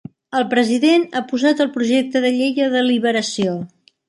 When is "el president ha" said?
0.37-1.21